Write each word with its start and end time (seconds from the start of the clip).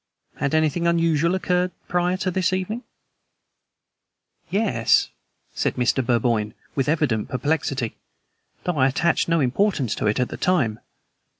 "Had 0.37 0.55
anything 0.55 0.87
unusual 0.87 1.35
occurred 1.35 1.69
prior 1.87 2.17
to 2.17 2.31
this 2.31 2.53
evening?" 2.53 2.81
"Yes," 4.49 5.09
said 5.53 5.75
Mr. 5.75 6.03
Burboyne, 6.03 6.55
with 6.73 6.89
evident 6.89 7.29
perplexity; 7.29 7.95
"though 8.63 8.79
I 8.79 8.87
attached 8.87 9.29
no 9.29 9.39
importance 9.41 9.93
to 9.93 10.07
it 10.07 10.19
at 10.19 10.29
the 10.29 10.37
time. 10.37 10.79